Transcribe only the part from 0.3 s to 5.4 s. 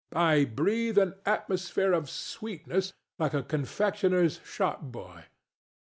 breathe an atmosphere of sweetness, like a confectioner's shopboy.